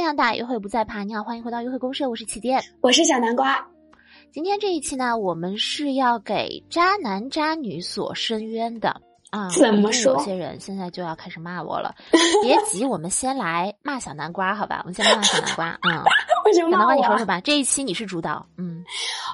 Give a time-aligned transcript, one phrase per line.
[0.00, 1.02] 面向大，约会不再怕。
[1.04, 3.62] 你好，欢迎回到约会公社，我是起点，我是小南瓜。
[4.32, 8.98] 今天这一期呢，我们是要给渣男渣女所伸冤的
[9.28, 9.50] 啊。
[9.50, 10.14] 怎么说？
[10.14, 11.94] 有些人现在就要开始骂我了，
[12.42, 14.80] 别急，我们先来骂小南瓜，好吧？
[14.84, 16.02] 我们先骂小南瓜，嗯。
[16.46, 17.38] 为什么小南瓜，你说说吧。
[17.42, 18.82] 这一期你是主导，嗯。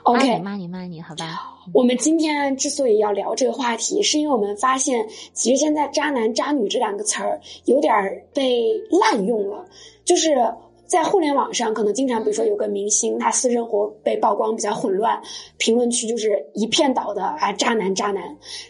[0.03, 1.45] OK，骂你骂你，好吧。
[1.73, 7.95] 我们今天之所以要聊这个话题，是因为我们发现，其实现在“渣男”“渣女”这两个词儿有点
[8.35, 9.65] 被滥用了，
[10.07, 10.35] 就是。
[10.89, 15.21] 在互联网上，可能经常，比如说有个明星，他私生活被曝光比较混乱，
[15.59, 18.23] 评论区就是一片倒的啊，渣男渣男。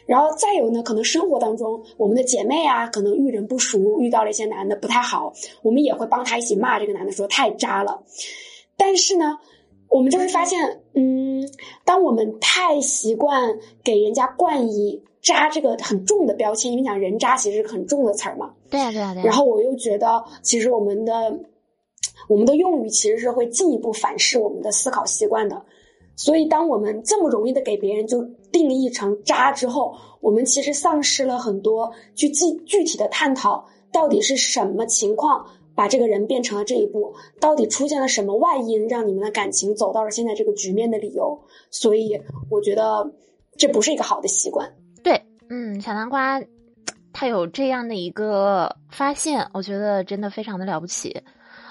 [0.07, 5.31] 然后再有呢，可能生活当中，我们的姐妹啊，可能遇人不淑，遇到了一些男的不太好，
[5.61, 8.03] 我们也会帮他一起骂这个男的，说太渣了。
[8.79, 9.37] 但是呢，
[9.91, 11.47] 我们就会发现，嗯，
[11.85, 18.55] 当我们太习惯给人家冠以渣这个很重的标签，因为讲人渣其实是很重的词儿嘛。
[18.71, 19.23] 对呀，对呀，对。
[19.25, 21.13] 然后我又觉得，其实我们的。
[22.29, 25.63] 我们的用语其实是会进一步反噬我们的思考习惯的，
[26.17, 41.39] 所以当我们这么容易的给别人就定义成渣之后，我们其实丧失了很多去具具体的探讨到底是什么情况把这个人变成了这一步，到底出现了什么外因让你们的感情走到了现在这个局面的理由。
[41.71, 43.13] 所以我觉得
[43.57, 44.75] 这不是一个好的习惯。
[45.49, 46.41] 嗯，小南瓜
[47.13, 51.23] 他有这样的一个发现，我觉得真的非常的了不起。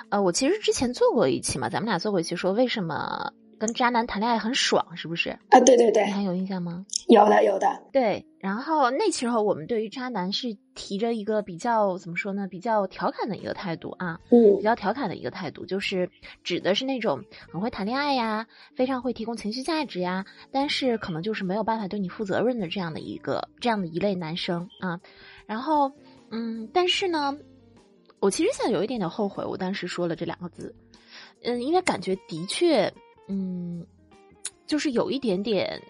[0.10, 5.30] 呃，我其实之前做过一期嘛，咱们俩做过一期，说为什么跟渣男谈恋爱很爽，是不是？
[5.50, 6.86] 啊，对对对，你还有印象吗？
[7.08, 7.68] 有的，有的。
[7.92, 16.10] 对，然后那时候我们对于渣男是提着一个比较怎么说呢，比较调侃的一个态度啊，嗯，比较调侃的一个态度，就是
[16.44, 25.00] 指的是那种很会谈恋爱呀，非常会提供情绪价值呀，但是可能就是没有办法对你负责任的这样的一个这样的一类男生啊。
[25.46, 25.92] 然后，
[26.32, 27.38] 嗯，但是呢。
[28.22, 30.74] 我其实现在有一点点后悔，我当时说了这两个字，
[31.44, 32.92] 嗯，因为感觉的确，
[33.28, 33.86] 嗯，
[34.66, 35.82] 就是有一点点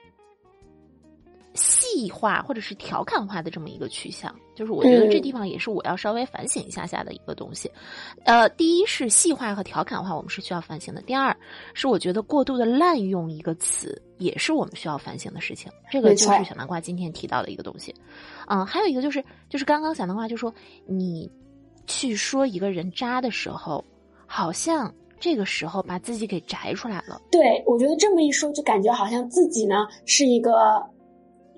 [1.53, 7.72] 细化或者是调侃化的这么一个趋向，就是我觉得这地方也是我要稍微反省一下下的一个东西。
[8.25, 11.35] 呃，第一是细化和调侃化，我们是需要反省的；第二
[11.73, 15.72] 是我觉得过度的滥用一个词，也是我们需要反省的事情。
[15.90, 17.96] 这个就是小南瓜今天提到的一个东西。
[18.47, 20.53] 嗯，还有一个就是，就是刚刚小南瓜就说
[20.85, 21.31] 你。
[21.88, 23.85] 去说一个人渣的时候，
[24.25, 27.22] 好像这个时候把自己给摘出来了。
[27.31, 30.84] 对我觉得这么一说，就感觉好像自己呢是一个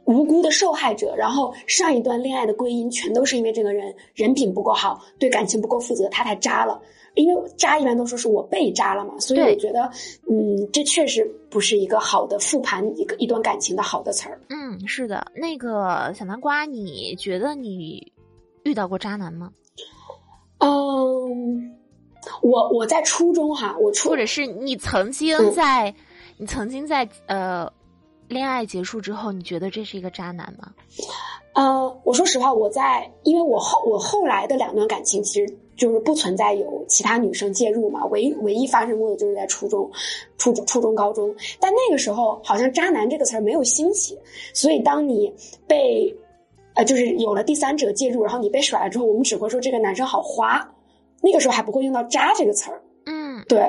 [0.06, 6.82] 无辜的受害者，然后上一段恋爱的归因全都是因为这个人人品不够好，对感情不够负责，他太渣了。
[7.16, 9.90] 因为渣一般都说是我被渣了嘛，所以我觉得，
[10.30, 14.40] 嗯，这确实不是一个好的复盘一个一段感情的好的词儿。
[14.50, 18.14] 嗯，是的，那个小南瓜，你觉得你
[18.62, 19.52] 遇到过渣男吗？
[20.60, 21.76] 嗯，
[22.42, 25.94] 我我在初中哈，我初或者是你曾经在，
[26.38, 27.72] 你曾经在呃，
[28.28, 30.72] 恋爱结束之后，你觉得这是一个渣男吗？
[31.54, 39.90] 呃，我说实话，我在，因为我后我后来的两段感情，其实就是不存在有其他女生介入嘛，唯唯一发生过的就是在初中、
[40.38, 44.18] 初中、初中、高中，但那个时候好像“渣男”这个词儿没有兴起，
[44.54, 45.34] 所以当你
[45.68, 46.16] 被。
[46.76, 50.60] 呃，就是有了第三者介入，然后你被甩了之后，我们只会说这个男生好花，
[51.22, 52.82] 那个时候还不会用到“渣”这个词儿。
[53.06, 53.60] 嗯，对，“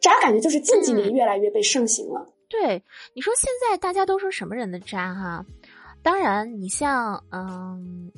[0.00, 2.26] 渣”感觉就是近几年越来越被盛行了。
[2.48, 2.82] 对，
[3.14, 5.44] 你说现在大家都说什么人的渣哈？
[6.02, 8.10] 当然，你像嗯，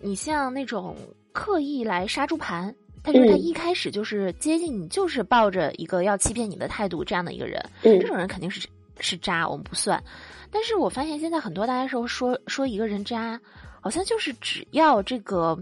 [0.00, 0.96] 你像那种
[1.32, 8.66] 刻意来杀猪盘，但是他一开始就是接近你，就是抱着一个要欺骗你的态度这样的一个人，这种人肯定是
[8.98, 10.02] 是渣，我们不算。
[10.50, 13.40] 但是我发现现在很多大家说说说一个人渣，
[13.80, 15.56] 好像就是只要这个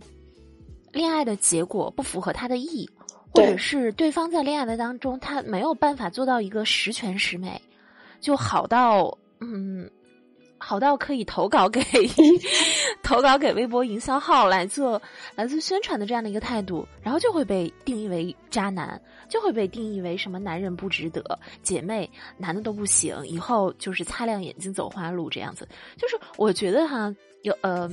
[0.92, 2.88] 恋爱的结果不符合他的意，
[3.32, 7.60] 或者是对方在恋爱的当中他没有办法做到一个十全十美，
[8.20, 9.90] 就好到嗯。
[10.60, 11.80] 好到可以投稿给
[13.00, 15.00] 投稿给微博营销号来做
[15.36, 25.66] 来做宣传的这样的一个态度，然后就会被定义为渣男，就会被定义为什么男人不值得，姐妹男的都不行，以后就是擦亮眼睛走花路这样子。
[25.96, 27.88] 就是我觉得哈，有呃，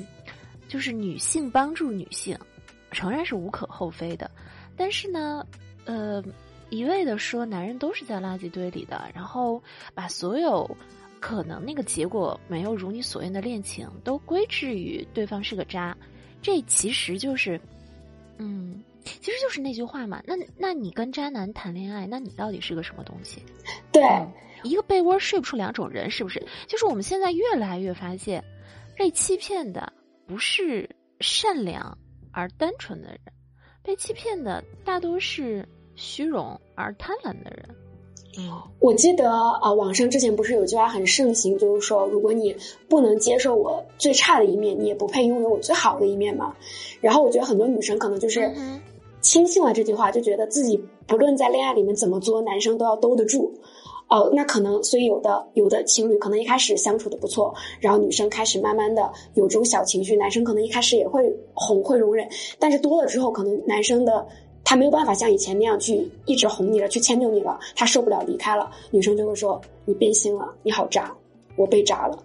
[0.68, 2.36] 就是女性帮助女性，
[2.96, 4.32] 承然是无可厚非的，
[4.76, 5.46] 但是呢，
[5.86, 6.24] 呃，
[6.70, 9.62] 一味的说男人都是在垃圾堆里的，然后
[9.94, 10.66] 把所有。
[11.22, 15.98] 可能那个结果没有如你所愿的恋情，都归之于对方是个渣，
[16.40, 17.60] 这其实就是，
[18.38, 20.22] 嗯，其实就是那句话嘛。
[20.28, 23.42] 那那你跟渣男谈恋爱，那你到底是个什么东西？
[23.92, 24.04] 对，
[24.62, 26.46] 一个被窝睡不出两种人，是不是？
[26.68, 28.44] 就是我们现在越来越发现，
[28.96, 29.92] 被欺骗的
[30.28, 30.88] 不是
[31.22, 31.98] 善良
[32.36, 33.20] 而单纯的人，
[33.82, 35.66] 被欺骗的大多是
[35.96, 37.66] 虚荣而贪婪的人。
[38.38, 42.54] 嗯，我记得啊，网上之前不是有句话很盛行，就是说，如果你
[42.90, 46.54] 不能接受我最差的一面，你也不配拥有我最好的一面嘛。
[47.00, 48.54] 然后我觉得很多女生可能就是
[49.22, 50.78] 轻信了这句话，就觉得自己
[51.08, 53.54] 不论在恋爱里面怎么作，男生都要兜得住。
[54.08, 62.28] 哦，那可能，所以有的有的情侣可能一开始相处的不错，然后女生开始慢慢的有这种小情绪，男生可能一开始也会哄会容忍，
[62.60, 64.26] 但是多了之后，可能男生的
[64.64, 71.12] 他没有办法像以前那样去一直哄你了，去迁就你了，他受不了离开了，女生就会说你变心了，你好渣，
[71.56, 72.18] 我被渣了，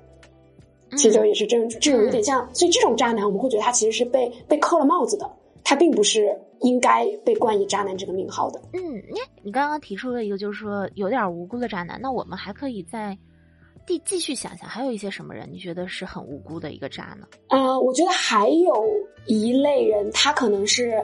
[0.92, 5.28] 其实就也是这种这种有点像，所以这种渣男我们会觉得他其实是被被扣了帽子的，
[5.64, 6.38] 他并不是。
[6.60, 8.60] 应该被冠以渣男这个名号的。
[8.72, 11.98] 嗯，你你刚刚提出了一个，就是说有点无辜的渣男。
[12.00, 13.16] 那我们还可以再
[13.86, 17.26] 继继续想想，还有一些什么人，你觉得是很无辜的一个渣呢？
[17.48, 18.86] 啊，我觉得还有
[19.26, 21.02] 一类人，他可能是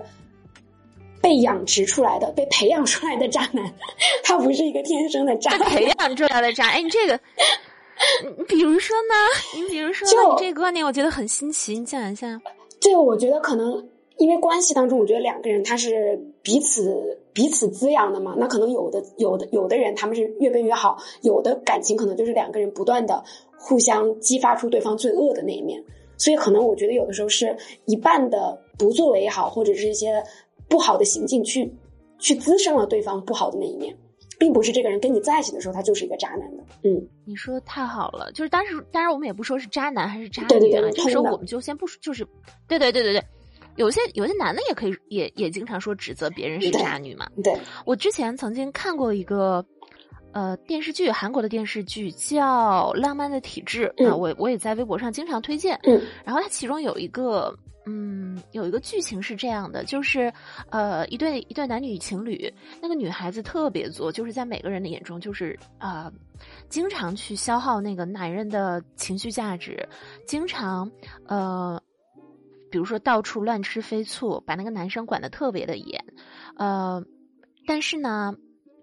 [1.20, 3.74] 被养殖出来的、被培养出来的渣男，
[4.22, 5.56] 他不是一个天生的渣。
[5.58, 7.18] 培养出来的渣，哎，你这个，
[8.36, 9.14] 你比如说呢？
[9.56, 12.40] 你比如说，你这个观点我觉得很新奇，你讲一下。
[12.78, 13.84] 这个我觉得可能。
[14.18, 18.34] 因为关系当中，我觉得两个人他是彼此彼此滋养的嘛。
[18.38, 23.22] 那可能有的有的有的人他们是越变越好，有的感情可能就是两个人不断的
[23.58, 25.82] 互相激发出对方最恶的那一面。
[26.16, 27.54] 所以可能我觉得有的时候是
[27.84, 30.22] 一半的不作为也好，或者是一些
[30.66, 31.70] 不好的行径去
[32.18, 33.94] 去滋生了对方不好的那一面，
[34.38, 36.62] 并不是这个人跟你在一起的时候他就是一个渣男的。
[36.84, 42.26] 嗯，你说的太好了，就是当时当然我们也不说是渣男还是渣女啊，这个时候我们就先不说，就是
[42.66, 43.22] 对对对对对。
[43.76, 47.26] 有些有些男的也可以也也经常说指责别人是渣女嘛。
[47.44, 49.64] 对，我之前曾经看过一个
[50.32, 55.78] 呃电视剧，韩国的电视剧叫《浪漫的体质》啊，我我也在微博上经常推荐。
[55.84, 57.54] 嗯，然后它其中有一个
[57.86, 60.32] 嗯有一个剧情是这样的，就是
[60.70, 66.10] 呃一对一对男女情侣，那个女孩子特别作，就是在每个人的眼中就是啊
[66.68, 69.86] 经常去消耗那个男人的情绪价值，
[70.26, 70.90] 经常
[71.26, 71.80] 呃。
[72.70, 76.04] 比如说到处乱吃飞醋，把那个男生管得特别的严，
[76.56, 77.02] 呃，
[77.66, 78.34] 但是呢，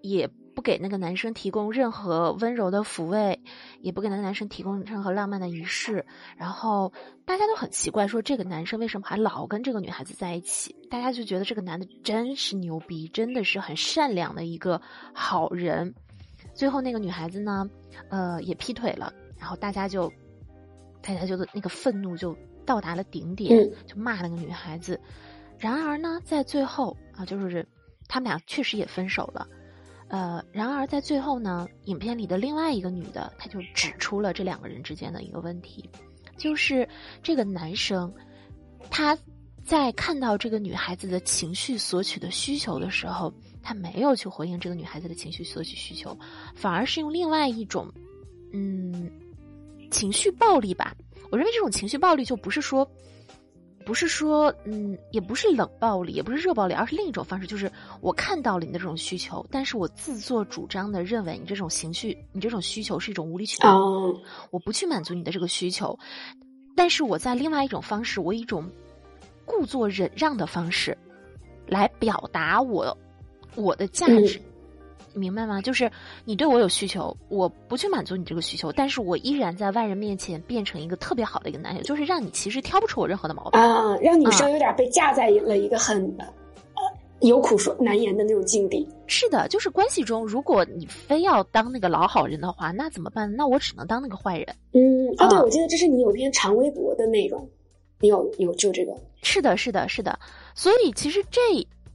[0.02, 3.42] 也不给那个男生提供任何温柔的抚慰，
[3.82, 6.06] 也不给那个男生提供任何浪漫的仪式。
[6.38, 6.94] 然后
[7.26, 10.76] 大家都很奇怪，说这个男生为什么还老跟这个女孩子在一起？
[10.90, 14.82] 大家就觉得这个男的真是牛逼，真的是很善良的一个
[15.14, 15.94] 好人。
[16.54, 17.68] 最后那个女孩子呢，
[18.10, 20.12] 呃，也劈腿了，然后大家就，
[21.02, 22.36] 大家就那个愤怒就。
[22.66, 25.00] 到达了顶点，就骂那个女孩子。
[25.58, 27.66] 然而呢，在最后啊，就是
[28.08, 29.48] 他们俩确实也分手了。
[30.10, 35.90] 呃，然而在最后呢，影片里的另外一个女的，她就指出了这两个人之间的一个问题，
[36.38, 36.88] 就是
[37.22, 38.14] 这个男生
[38.92, 39.18] 他
[39.64, 43.34] 在看到这个女孩子的情绪索取的需求的时候，
[43.64, 46.16] 他没有去回应这个女孩子的情绪索取需求，
[46.54, 47.92] 反而是用另外一种
[48.52, 49.10] 嗯
[49.90, 50.94] 情绪暴力吧。
[51.34, 52.88] 我认为这种情绪暴力就不是说，
[53.84, 57.72] 不是说，嗯，也不是冷暴力，也不是热暴力，而是另一种方式，就是
[58.02, 63.76] 我看到了你的这种需求，但是我自作主张的认为你这种情绪，你这种需求是一种无理取闹，
[64.52, 65.98] 我不去满足你的这个需求，
[66.76, 68.70] 但是我在另外一种方式，我以一种
[69.44, 70.96] 故作忍让的方式，
[71.66, 72.96] 来表达我
[73.56, 74.40] 我的价值。
[75.14, 75.62] 明白吗？
[75.62, 75.92] 就是
[76.26, 86.24] 你对我有需求，我不去满足你这个需求，但是我依然在外人面前变成一个特别好的一个男友，就是让你其实挑不出我任何的毛病啊，让女生有点被架在了一个很呃
[87.22, 88.88] 有苦说难言的那种境地。
[89.08, 93.34] 是的，就是关系中，如果你非要当那个老好人的话，那怎么办？
[93.36, 94.48] 那我只能当那个坏人。
[94.74, 97.48] 嗯，啊，对，我记得这是你有篇长微博的内容，
[98.00, 98.94] 你有有就这个。
[99.22, 100.20] 是的，是的，是的。
[100.56, 101.42] 所以其实这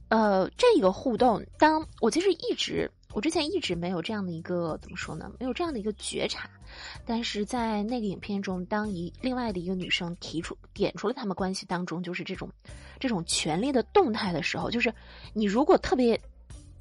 [0.07, 2.89] 呃这个互动，当我其实一直。
[3.13, 5.31] 我之前一直没有这样的一个怎么说呢？
[5.39, 6.49] 没有这样的一个觉察，
[7.05, 12.49] 但是在那个影片中，当一另外的一个女生提出点出了他们关系当中就是这种
[12.99, 14.93] 这种权力的动态的时候，就是
[15.33, 16.19] 你如果特别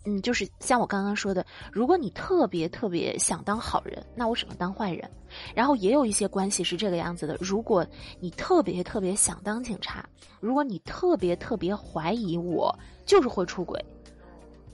[0.04, 5.10] 嗯，就是像我刚刚说的，如果你特别特别想当好人，那我只能当坏人。
[5.54, 7.86] 然后也有一些关系是这个样子的，如果
[8.20, 10.08] 你特别特别想当警察，
[10.40, 13.82] 如果你特别特别怀疑我就是会出轨。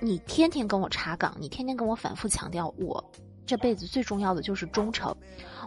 [0.00, 3.02] 你天天跟我查岗，你天天跟我反复强调，我
[3.46, 5.14] 这辈子最重要的就是忠诚，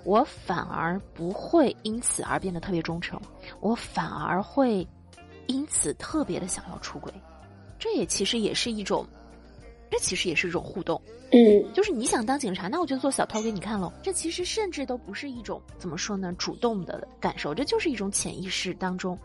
[0.04, 3.20] 我反而不会因此而变得特别忠诚，
[3.60, 4.88] 我反而会
[5.48, 7.12] 因此特别的想要出轨，
[7.80, 9.06] 这也其实也是一种，
[9.90, 13.92] 这其实也是一种互动，嗯，就是你想当警察，那我就做小偷给你看喽。
[14.02, 19.18] 这其实甚至都不是一种怎么说呢，主动的感受，这就是一种潜意识当中。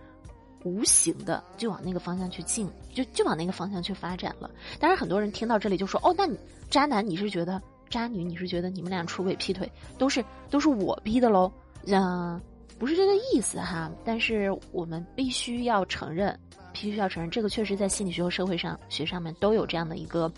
[0.64, 4.50] 无形的就往那个方向去进，就就往那个方向去发展了。
[4.78, 6.38] 当然，很多人听到这里就说：“哦，那你
[6.70, 11.50] 渣男，你是觉得渣女，你是觉得你们俩出轨劈腿都是都是我逼的喽？”
[11.86, 12.40] 嗯，
[12.78, 13.90] 不是这个意思哈。
[14.04, 16.38] 但是我们必须要承认，
[16.72, 20.32] 必须要承认，这个确实在心理学和社会上学上面都有这样的一个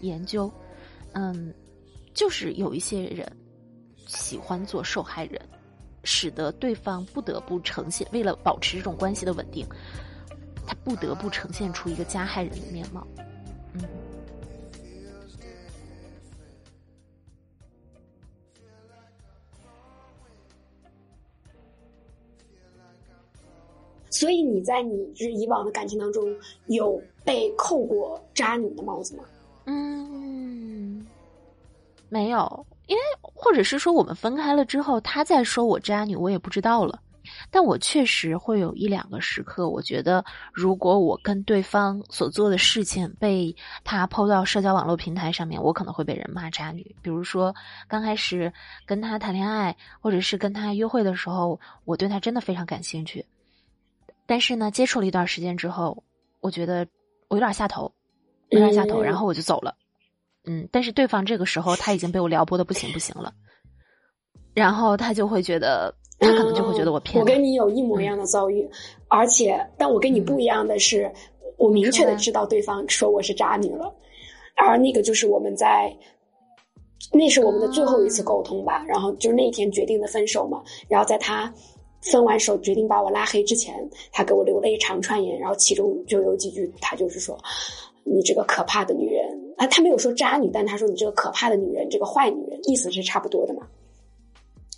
[0.00, 0.50] 研究。
[1.12, 1.52] 嗯，
[2.14, 3.30] 就是有一些人
[4.06, 5.40] 喜欢做受害人。
[6.10, 9.68] 使得对方不得不呈现，为了保持这种关系的稳定，
[10.66, 13.06] 他不得不呈现出一个加害人的面貌。
[13.74, 13.82] 嗯。
[24.10, 26.34] 所以你在你就是以往的感情当中
[26.68, 29.24] 有被扣过渣女的帽子吗？
[29.66, 31.06] 嗯，
[32.08, 32.66] 没有。
[32.88, 37.00] 因为，或者是说，我们分开了之后，他再说我渣女，我也不知道了。
[37.50, 43.54] 但我确实会有一两个时刻，我觉得，如果我跟对方所做的事情被
[43.84, 46.96] 他抛到社交网络平台上面，我可能会被人骂渣女。
[47.02, 47.54] 比如说，
[47.86, 48.50] 刚开始
[48.86, 53.26] 跟他谈恋爱，或者是跟他约会的时候，我对他真的非常感兴趣。
[54.24, 56.02] 但是呢，接触了一段时间之后，
[56.40, 56.86] 我觉得
[57.28, 57.92] 我有点下头，
[58.48, 59.74] 有点下头，然后我就走了。
[59.78, 59.84] 嗯，
[60.70, 63.32] 但是对方这个时候他已经被我撩拨的不行不行了，
[64.54, 67.20] 然后他就会觉得，他可能就会觉得我骗。
[67.20, 68.68] 我跟你有一模一样的遭遇，
[69.08, 71.10] 而且但我跟你不一样的是，
[71.56, 73.94] 我明确的知道对方说我是渣女了，
[74.56, 75.92] 而那个就是我们在，
[77.12, 81.52] 那是我们的最后一次沟通吧，然后就是那天决定的分手嘛，然后在他
[82.02, 83.74] 分完手决定把我拉黑之前，
[84.12, 87.36] 他给我留了一长串言，然后其中就有几句，他就是说，
[88.04, 89.27] 你这个可怕的女人。
[89.58, 93.66] 啊，他没有说渣女，但他说你这个可怕的女人，这个坏女人，意思是差不多的嘛。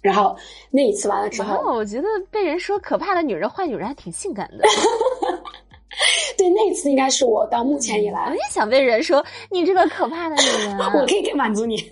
[0.02, 0.34] 然后
[0.70, 4.64] 那一次完了之后，我觉得被人说可怕的女人、坏女人还挺性感的。
[6.38, 10.78] 对，那一次应该是我到目前以来，我也想被人说你这个可怕的女人。
[10.99, 11.76] 我可以满足你。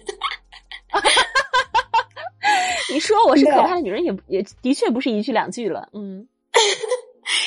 [2.91, 5.91] 你说我是可怕的女人，也也的确不是一句两句了。
[5.93, 6.27] 嗯。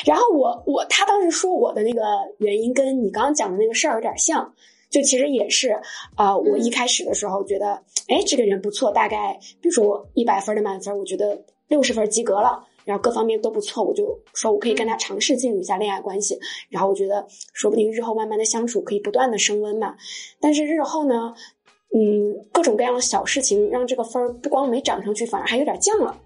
[0.06, 2.00] 然后我我他当时说我的那个
[2.38, 4.54] 原因，跟你刚刚讲的那个事儿有点像。
[4.92, 5.80] 就其实也是，
[6.16, 19.96] 啊，我一开始的时候觉得，哎，这个人不错，大概比如说一百分的满分，我觉得六十分及格了，然后各方面都不错，我就说我可以跟他尝试进入一下恋爱关系，然后我觉得说不定日后慢慢的相处可以不断的升温嘛。
[20.38, 21.34] 但是日后呢，
[21.94, 26.20] 嗯，各种各样的小事情让这个分儿不光没涨上去，反而还有点降了，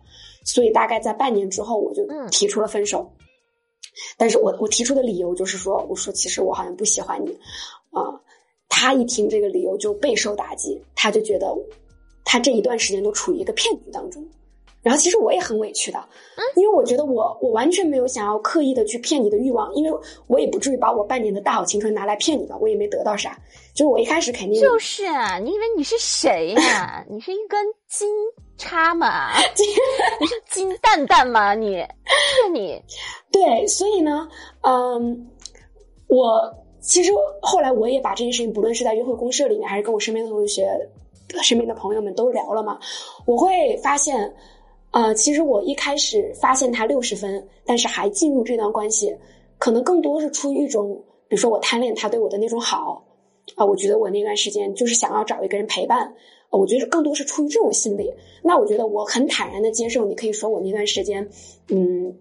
[0.44, 3.12] 所以大概在半年之后，我就提出了分手。
[4.18, 7.30] 但是我我提出的理由就是说，我说其实我好像不喜欢你，
[7.92, 8.20] 啊。
[8.78, 11.46] 他一听这个理由就备受打击，他就觉得
[12.26, 14.22] 他这一段时间都处于一个骗局当中。
[14.82, 15.98] 然后其实我也很委屈的，
[16.56, 23.38] 因为我觉得我我完全没有想要刻意的去骗你的欲望，因为我也不至于把我半年的大好青春拿来骗你吧，我也没得到啥。
[23.74, 27.02] 就是我一开始肯定就是啊，你以为你是谁呀？
[27.08, 28.06] 你是一根金
[28.58, 29.30] 叉吗？
[30.20, 31.54] 你是金蛋蛋吗？
[31.54, 32.82] 你骗你？
[33.32, 34.28] 对，所以呢，
[34.60, 35.30] 嗯，
[36.08, 36.65] 我。
[36.86, 37.10] 其实
[37.42, 40.70] 后来我也把这件事情，不论是在约会公社里面，还是跟我身边的同学、
[41.42, 42.78] 身边的朋友们都聊了嘛。
[43.26, 44.32] 我会发现，
[44.92, 49.14] 呃，其实我一开始发现他六十分，但是还进入这段关系，
[49.58, 53.04] 可能更多是出于一种，比如说我贪恋他对我的那种好
[53.56, 53.66] 啊。
[53.66, 56.14] 我觉得我那段时间就是想要找一个人陪伴，
[56.50, 58.14] 我觉得更多是出于这种心理。
[58.42, 61.28] 那我觉得我很坦然的接受，你可以说我那段时间，
[61.68, 62.16] 嗯，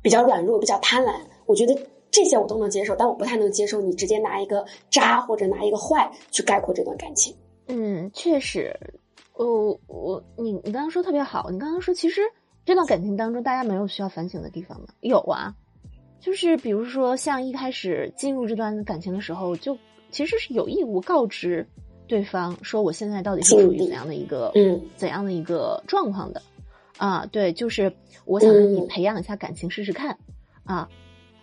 [0.00, 1.14] 比较软弱，比较贪婪。
[1.46, 1.76] 我觉得。
[2.10, 7.34] 这些我都能接受，但我不太能接受你直接拿一个渣或者拿一个坏去概括这段感情。
[7.66, 8.74] 嗯，确实，
[9.34, 12.22] 我我你你刚刚说特别好，你刚刚说其实
[12.64, 14.86] 这段感情当中大家没有需要反省的地方吗？
[15.00, 15.54] 有啊，
[16.18, 19.76] 就是比如说像一开始进入这段感情的时候，就
[20.10, 21.66] 其实是有义务告知
[22.06, 26.40] 对方说我现在到底是处于怎样的一个嗯怎样的一个状况的
[26.96, 27.26] 啊？
[27.30, 27.92] 对，就是
[28.24, 30.18] 我想跟你培养一下感情试试看
[30.64, 30.88] 啊。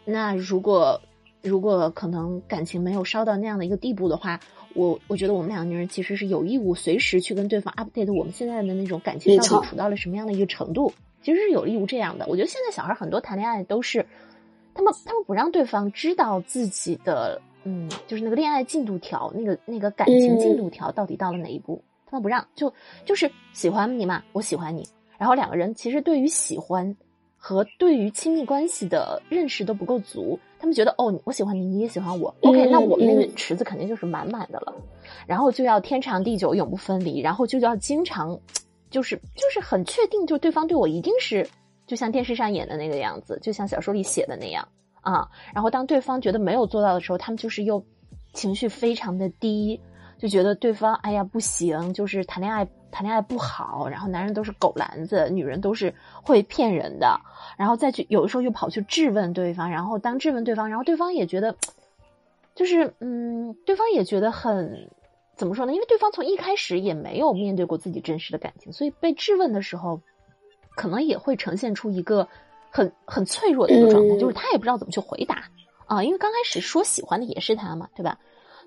[0.06, 1.02] 那如果
[1.42, 4.40] 如果可能感情没有烧到那样的一个地步的话，
[4.74, 12.26] 我我觉得我们两个人其实是有义务随时去跟对方 update 我们现在的那种感情到底处到了什么样的一个程度，其实是有义务这样的。
[12.28, 14.06] 我觉得现在小孩很多谈恋爱都是，
[14.74, 22.74] 他们他们不让对方知道自己的嗯，就是那个恋爱进度条，那个那个感情进度条到底到了哪一步，他们不让，就
[23.06, 26.96] 就是喜欢你嘛，我喜欢你，然后两个人其实对于喜欢。
[27.48, 34.74] 和对于亲密关系的认识都不够足，他们觉得哦，我喜欢你，你也喜欢我，OK，那我们那个池子肯定就是满满的了，
[35.28, 38.36] 然后就要天长地久，永不分离，然后就要经常，
[38.90, 41.48] 就是就是很确定，就对方对我一定是
[41.86, 44.68] 就像电视上演的那个样子，就像小说里写的那样
[45.02, 45.30] 啊。
[45.54, 47.86] 然后当对方觉得没有做到的时候，他们就是又
[48.34, 49.80] 情绪非常的低，
[50.18, 57.20] 就觉得对方哎呀不行，就是谈恋爱谈恋爱不好，然后男人都是狗篮子，女人都是会骗人的，
[57.58, 61.58] 然后再去有的时候又跑去质问对方，然后当质问对方，然后对方也觉得，
[62.56, 64.90] 就是嗯，对方也觉得很。
[65.36, 65.74] 怎么说呢？
[65.74, 70.00] 因为对方从一开始也没有面对过自己真实的感情，所以被质问的时候，
[70.78, 72.30] 可能也会呈现出一个
[72.72, 75.44] 很很脆弱的一个状态，就是他也不知道怎么去回答
[75.88, 76.02] 啊。
[76.02, 78.18] 因为刚开始说喜欢的也是他嘛，对吧？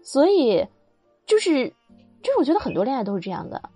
[0.02, 0.66] 所以
[1.24, 1.72] 就是
[2.22, 3.70] 就是我觉得很多恋爱都是这样的，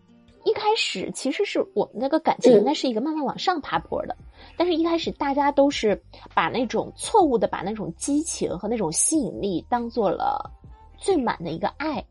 [0.44, 4.16] 一开始其实是我们那个感情应该是一个慢慢往上爬坡的，
[4.56, 6.02] 但是一开始大家都是
[6.34, 10.50] 把那种错误的把那种激情和那种吸引力当做了
[10.98, 12.04] 最满的一个爱。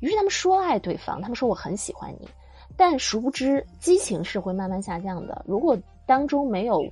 [0.00, 2.28] 于是他们说爱对方，他们说我很喜欢你，
[2.76, 5.44] 但殊不知激情是会慢慢下降的。
[5.46, 5.76] 如果
[6.06, 6.84] 当中没有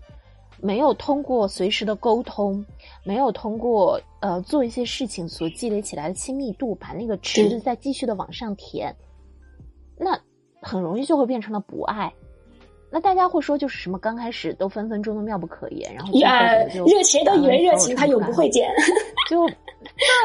[0.60, 2.64] 没有通过随时的沟通，
[3.04, 8.94] 没有通过呃做一些事情所积累起来的亲密度，把那个池子再继续的往上填，
[9.96, 10.18] 那
[10.62, 12.10] 很容易就会变成了不爱。
[12.94, 18.70] 那大家会说，就是什么刚开始都分分钟都妙不可言，然后就热情都以为热情，他永不会减，
[19.30, 19.46] 就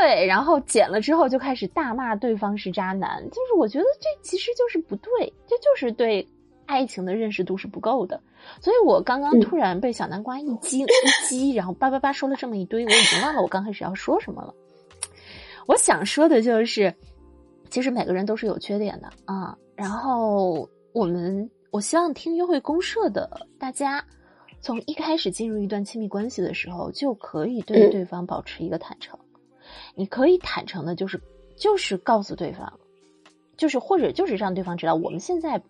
[0.02, 3.24] 对，然后减了之后就开始大骂对方是渣男。
[3.30, 6.28] 就是我觉得这其实就是不对，这就是对
[6.66, 8.20] 爱情的认识度是不够的。
[8.60, 10.86] 所以我刚刚突然被小南瓜一激一
[11.30, 14.54] 激，然后叭叭叭说了这么一堆，我已经忘了我刚开始要说什么了。
[15.68, 16.94] 我想说的就是，
[17.70, 19.58] 其实每个人都是有缺点的啊。
[19.78, 21.50] 然后我们。
[21.70, 23.30] 我希望听约会公社的
[23.60, 24.04] 大家，
[24.62, 29.20] 从一开始进入一段亲密关系的时候，就可以对对方保持一个坦诚。
[29.94, 31.22] 你可以坦诚的，就是
[31.58, 32.72] 就是告诉对方，
[33.58, 35.62] 就是或者就是让对方知道，我们现在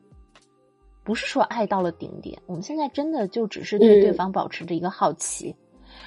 [1.03, 5.53] 不是说爱到了顶点，我们现在真的就只是对对方保持着一个好奇，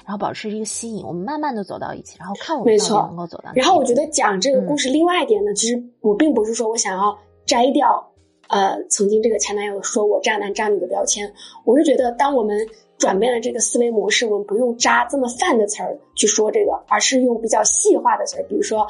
[0.05, 3.51] 然后保持着一个吸引，我们慢慢的走到一起，然后看我们到底能够走到。
[3.55, 8.07] 然后我觉得讲这个故事另外一点呢，其实我并不是说我想要摘掉。
[8.47, 18.85] 呃，曾经这个前男友说我渣男渣女的标签，我是觉得，当我们转变了这个思维模式，我们不用渣这么泛的词儿去说这个，而是用比较细化的词儿，比如说，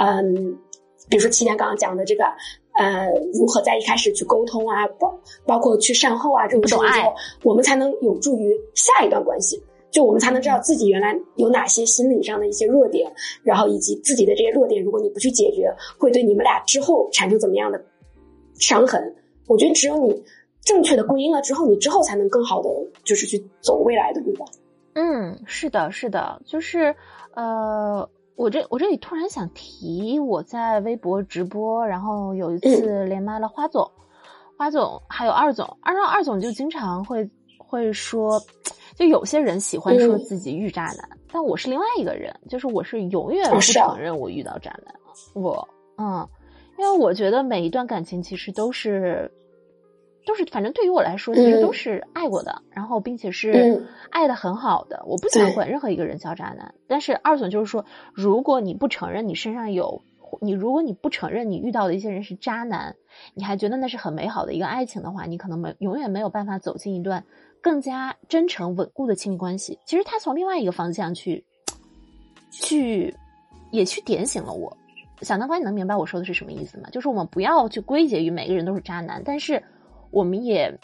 [0.00, 0.58] 嗯，
[1.08, 2.24] 比如说七天刚刚讲的这个，
[2.72, 7.14] 呃，如何在一开始去沟通啊，包包括去善后啊这种事情之后，
[7.44, 9.62] 我们才能有助于下一段关系，
[9.92, 13.14] 就我们才能知道自己原来有哪些心理上的一些弱点，
[13.44, 17.80] 然后以及自己的这些弱点，如果你不去解决，会对你们俩之后产生怎么样的。
[18.58, 19.14] 伤痕，
[19.46, 20.22] 我觉得只有你
[20.62, 22.68] 正确的归因了之后，你之后才能更好的
[23.04, 24.44] 就是去走未来的路吧。
[24.94, 26.94] 嗯，是的，是的，就是
[27.34, 33.90] 呃，我这我这里突然想提，我在微博直播，然后有一次连麦了花总，
[34.56, 38.40] 花总还有二总，二二总就经常会会说，
[38.94, 44.94] 就有些人喜欢说自己遇渣男，但我是另外一个人，就是我是永远不承认我遇到渣男，
[45.34, 46.26] 我嗯。
[46.78, 49.30] 因为我觉得每一段感情其实都是，
[50.26, 55.02] 都是反正对于我来说，其实都是爱过的，然后并且是爱的很好的。
[55.06, 56.74] 我不想管任何一个人叫渣男。
[56.88, 60.02] 但是二总就是说，如果你不承认你身上有
[60.40, 62.96] 你，如果你不承认你遇到的一些人是渣男，
[63.34, 67.24] 你还觉得那是很美好的一个爱情的话，你可能没永远没有办法走进一段
[67.62, 69.78] 更加真诚稳固的亲密关系。
[69.86, 71.44] 其实他从另外一个方向去，
[72.50, 73.14] 去
[73.70, 74.76] 也去点醒了我。
[75.22, 76.88] 小南瓜，你能明白我说的是什么意思吗？
[76.90, 79.62] 就是我们不要去归结于每个人都是渣男，但是
[80.10, 80.78] 我们也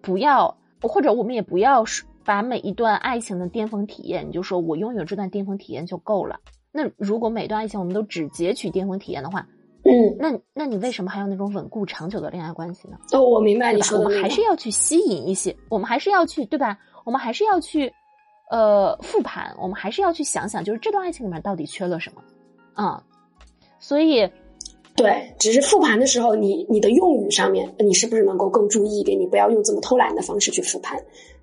[0.00, 1.84] 不要，或者我们也不要
[2.24, 6.40] 把每一段爱情的巅峰体验，你就说我拥有这段巅峰体验就够了。
[6.72, 9.46] 那如果每段爱情我们都只截取巅峰体验的话，
[9.84, 12.96] 嗯，那那你为什么还有那种稳固长久的恋爱关系呢？
[13.12, 14.04] 哦，我明白你说的。
[14.04, 16.78] 我们还是要去吸引一些，我们还是要去，对吧？
[17.04, 17.92] 我们还是要去，
[18.50, 22.22] 呃，复盘，我们还是要去想想，就是这段爱情里面到底缺了什么，
[22.72, 23.02] 啊。
[23.86, 24.26] 所以，
[24.96, 29.20] 对，只是复盘的时候，你你的用语上面，你是不是能够更注意一点？
[29.20, 30.98] 你不要用这么偷懒的方式去复盘，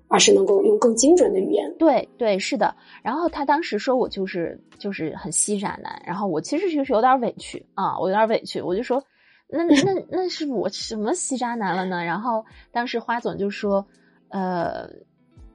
[0.08, 1.72] 而是能够用更精准的语言。
[1.78, 2.74] 对对，是的。
[3.04, 9.00] 然后他当时说我就是就是很吸渣男，然后我其实就是有点委屈啊，我有点委屈，我就说，
[9.48, 12.02] 那那 那是我什么吸渣男了呢？
[12.02, 13.86] 然后当时花总就说，
[14.30, 14.90] 呃，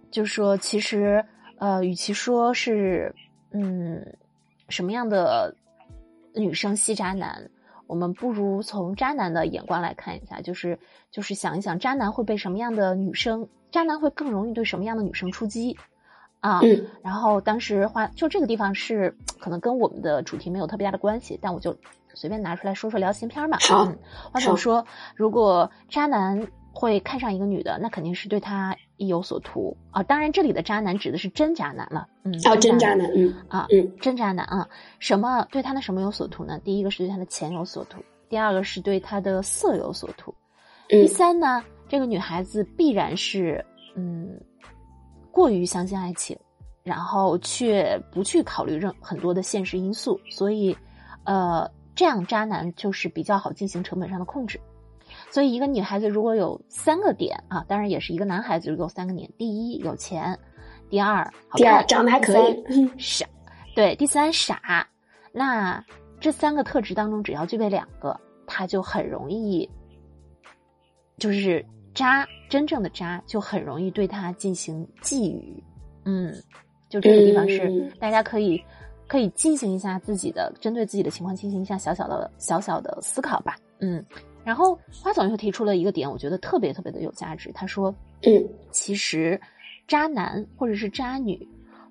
[0.09, 1.21] 就说其实
[1.59, 3.13] 呃，与其说是
[3.51, 4.01] 嗯
[4.69, 5.53] 什么样的。
[6.37, 7.49] 女生吸渣男，
[7.87, 10.79] 我们不如从渣男的眼光来看一下，就是
[11.11, 15.77] 就是想一想，渣男会被什么样的女生，渣男会更容易对什么样的女生出击
[16.39, 16.61] 啊？
[17.01, 21.75] 然后当时花就这个地方是可能跟我们的主题没有特别大的关系，但我就
[22.13, 23.57] 随便拿出来说说聊闲片嘛。
[23.61, 23.91] 好，
[24.31, 26.47] 花总说，如果渣男
[26.77, 30.03] 会看上一个女的，那肯定是对她意有所图啊。
[30.03, 34.69] 当然，这里的渣男指的是真渣男了，嗯，哦，真渣男，嗯啊，嗯，真渣男啊。
[34.99, 36.59] 什么对他的什么有所图呢？
[36.63, 37.97] 第一个是对他的钱有所图，
[38.29, 40.31] 第二个是对他的色有所图，
[40.87, 44.39] 第三呢，这个女孩子必然是嗯
[45.31, 46.37] 过于相信爱情，
[46.83, 50.77] 然后却不去考虑任很多的现实因素，所以
[51.23, 54.59] 呃，这样渣男就是比较好进行成本上的控制。
[55.31, 60.35] 所以，一个女孩子如果有三个点啊，当然也是一个男孩子如果有三个点：第一，有钱；
[60.89, 63.25] 第二，第二长得还可以；傻，
[63.75, 64.87] 对；第三，傻。
[65.31, 65.83] 那
[66.19, 69.69] 这三个特质当中，只要具备两个，他就很容易，
[71.17, 75.61] 就是渣，真正的渣就很容易对他进行觊觎。
[76.05, 76.33] 嗯，
[76.89, 78.63] 就这个地方是大家可以
[79.07, 83.55] 可以进行一下自己的针对自己的情况进行一下小小的小小的思考吧。
[83.79, 84.03] 嗯。
[84.47, 87.51] 然后花总又提出了一个点，我觉得特别特别的有价值。
[87.51, 89.37] 他说：“嗯，其实
[89.89, 91.45] 渣男或者是渣女，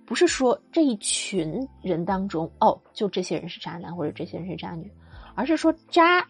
[0.07, 4.90] 不是说这一群人当中哦，就这些人是渣男或者这些人是渣女，
[5.35, 6.27] 而是说渣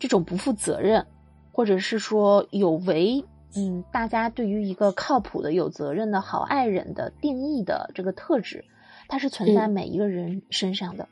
[0.00, 1.06] 这种不负责任，
[1.52, 8.64] 或者是说有违嗯大家对于一个靠谱的、有责任的好爱人的定义的这个特质，
[9.06, 11.08] 它是存在每一个人身上的。”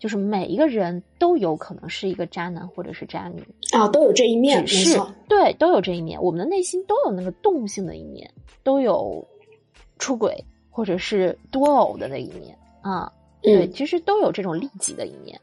[0.00, 6.20] 就是每一个人都有可能是一个渣男或者是渣女啊，都有这一面，只是对，都有这一面。
[6.20, 8.28] 我们的内心都有那个动物性的一面，
[8.62, 9.22] 都有
[9.98, 13.12] 出轨或者是多偶的那一面啊。
[13.42, 15.38] 对，其实都有这种利己的一面，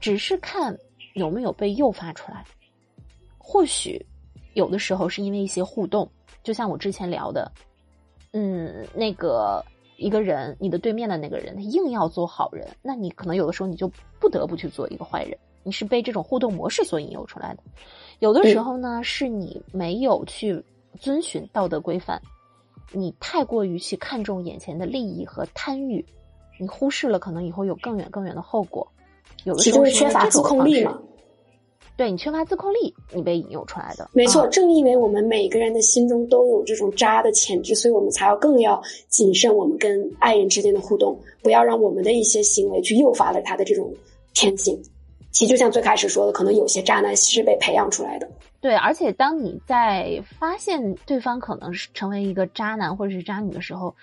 [0.00, 0.74] 只是看
[1.14, 2.42] 有没有被诱发出来。
[3.36, 4.04] 或许
[4.54, 6.10] 有的时候是因为一些互动，
[6.42, 7.52] 就像我之前聊的，
[8.32, 9.62] 嗯，那个。
[9.96, 15.36] 一个人，你的对面的那个人，他硬要做好人，那你可能有的时候你就不得不去做一个坏人。
[15.62, 17.62] 你是被这种互动模式所引诱出来的。
[18.20, 20.62] 有的时候呢，是你没有去
[21.00, 22.22] 遵循道德规范，
[22.92, 26.04] 你太过于去看重眼前的利益和贪欲，
[26.60, 28.86] 你忽视了可能以后有更远更远的后果。
[29.42, 30.96] 有的时候是缺乏自控力嘛。
[31.96, 34.10] 对你缺乏自控力，你被引诱出来的。
[34.12, 43.90] 没错，正因为我们每个人的心中都有这种渣的潜质，所以我们才要更要谨慎我们跟爱人之间的互动，不要让我们的一些行为去诱发了他的这种
[44.34, 44.78] 天性。
[45.30, 48.28] 其实就像最开始说的，可能有些渣男是被培养出来的。
[48.60, 53.94] 对，而且当你在发现对方可能是成为一个渣男或者是渣女的时候。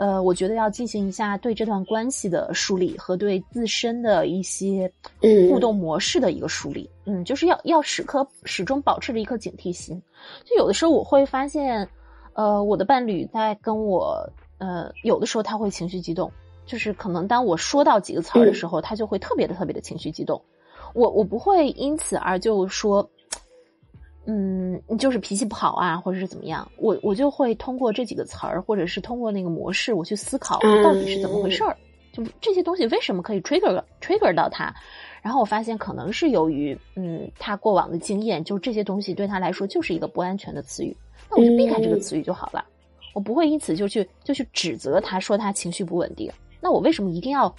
[0.00, 4.90] 呃，我觉得要进行一下对这段关系的梳理和对自身的一些
[5.50, 6.88] 互动模式的一个梳理。
[7.04, 10.00] 嗯，就是要要时刻始终保持着一颗警惕心。
[10.46, 11.86] 就有的时候我会发现，
[12.32, 16.32] 呃，我的伴侣在跟我，呃，有的时候他会情绪激动，
[16.64, 20.42] 就是可能当我说到几个词儿的时候，他就会特别的特别的情绪激动。
[20.94, 23.06] 我我不会因此而就说。
[24.26, 26.70] 嗯，你就是脾气不好啊，或者是怎么样？
[26.76, 31.76] 我我就会通过这几个词儿，或者是通过那个模式，我去思考到底是怎么回事儿。
[32.12, 34.74] 就这些东西为什么可以 trigger trigger 到他？
[35.22, 40.96] 然后我发现可能是由于嗯他过往的经验，就这些东西对他来说就是一个不安全的词语。
[41.30, 42.64] 那我就避开这个词语就好了，
[43.14, 46.30] 我不会因此就去就去指责他说他情绪不稳定。
[46.60, 47.54] 那我为什么一定要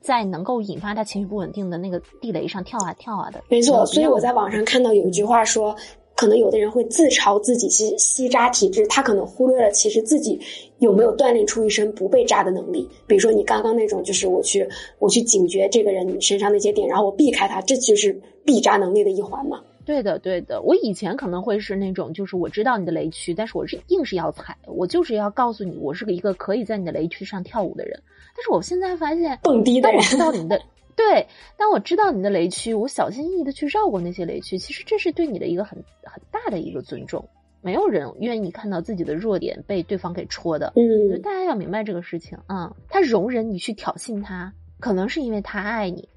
[0.00, 3.42] 在能够引发他情绪不稳定的那个地雷上跳啊跳啊的？
[3.48, 5.74] 没错，所以我在网上看到有一句话说。
[6.22, 10.38] 可能有的人会自嘲自己是吸渣体质，他可能忽略了其实自己
[10.78, 12.88] 有没有锻炼出一身不被渣的能力。
[13.08, 14.64] 比如说你刚刚那种，就是我去
[15.00, 19.60] 我去警觉这个人身上那些点，然后我避开他，这就是避渣能力的一环嘛。
[19.84, 20.62] 对的，对的。
[20.62, 28.00] 我以前可能会是那种，就是我知道你的雷区，但是我是硬是要踩，我就是要告诉你，我是个一个可以在你的雷区上跳舞的人。
[28.36, 30.62] 但是我现在发现，蹦迪的人，我知道你的。
[30.94, 31.26] 对，
[31.56, 34.58] 当我知道你的雷区，我小心翼翼的去绕过那些雷区。
[34.58, 37.28] 其实这是对你的一个很很大的一个尊重。
[37.62, 40.72] 没有人愿意看到自己的弱点被对方给戳的。
[40.74, 42.74] 嗯，大家要明白这个事情啊。
[42.88, 46.08] 他容忍你去挑衅他，可能是因为他爱你。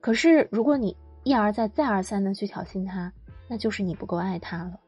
[0.00, 3.12] 可是如果你一而再、再而三的去挑衅他，
[3.48, 4.78] 那就是你不够爱他了。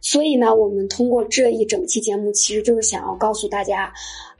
[0.00, 3.92] 所以呢，我们通过这一整期节目，其实就是想要告诉大家。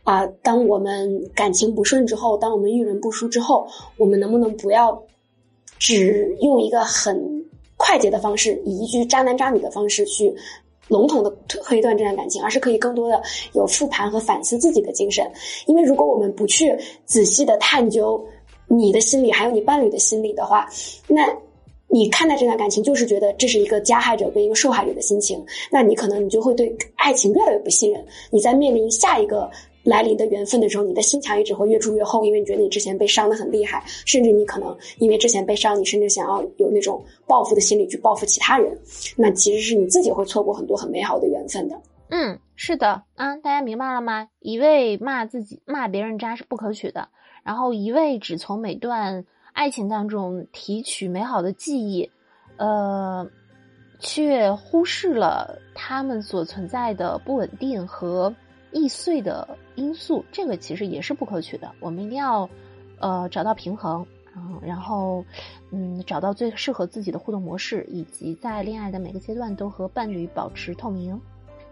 [0.03, 5.01] 啊，当我们感情不顺之后，当我们遇人不淑之后，我们能不能不要
[5.79, 7.45] 只用一个很
[7.77, 10.35] 快捷的方式，以一句渣男渣女的方式去
[10.89, 15.31] 笼统的推断这段感情，而是可以更多的有复盘和反思自己的精神。
[15.67, 18.25] 因为如果我们不去仔细的探究
[18.67, 20.69] 你的心理，还有你伴侣的心理的话，
[21.07, 21.27] 那。
[21.93, 28.01] 你看待这段感情，就是觉得这是一个加害者跟一个受害者的心情，那你可能你就会对爱情越来越不信任。
[28.31, 29.51] 你在面临下一个
[29.83, 38.79] 来临的缘分的时候，你的心墙也只会越筑越厚，因为你觉得你之前被伤的很厉害，甚至你可能因为之前被伤，你甚至想要有那种报复的心理去报复其他人，
[39.17, 41.81] 那其实是你自己会错过很多很美好的缘分的。
[42.11, 44.29] 嗯，是的，啊，大家明白了吗？
[44.41, 47.09] 一味骂自己、骂别人渣是不可取的，
[47.45, 52.11] 然后一味只从每段爱情当中提取美好的记忆，
[52.57, 53.27] 呃，
[54.01, 58.35] 却忽视了他们所存在的不稳定和
[58.73, 61.71] 易碎的因素，这个其实也是不可取的。
[61.81, 62.49] 我们一定要
[62.99, 64.07] 呃找到平衡，
[64.37, 65.25] 嗯，然后
[65.71, 71.21] 嗯找到最适合自己的互动模式，以及在恋爱的每个阶段都和伴侣保持透明。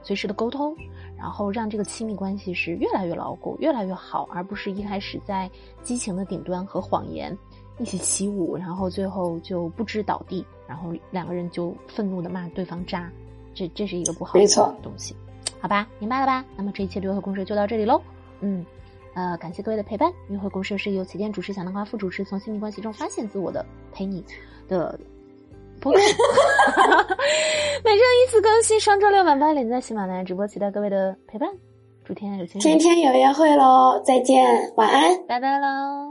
[0.00, 0.76] 随时的沟通，
[1.18, 5.50] 然后让这个亲密关系是越来越牢固、越来越好，而不是一开始在
[5.82, 7.36] 激情的顶端和谎言
[7.78, 13.10] 一起起舞，然后最后就不知倒地，然后两个人就愤怒的骂对方渣，
[13.54, 14.46] 这这是一个不好的
[14.82, 15.16] 东西，
[15.60, 15.86] 好吧？
[15.98, 16.44] 明白了吧？
[16.56, 18.00] 那么这一期的约会公社就到这里喽，
[18.40, 18.64] 嗯，
[19.14, 20.12] 呃，感谢各位的陪伴。
[20.28, 24.24] 约会公社是由旗舰主持小南瓜副主持从亲密关系中发现自我的陪你
[24.68, 24.98] 的。
[25.80, 26.08] 不， 每周
[27.84, 31.48] 一次更新，双周六晚八点在喜马拉雅直播，期待各位的陪伴。
[32.04, 34.02] 祝天天有情，天天有约会喽！
[34.04, 36.07] 再见，晚安，拜拜喽。